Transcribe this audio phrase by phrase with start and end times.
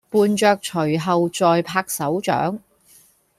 [0.09, 2.57] 伴著隨後在拍手掌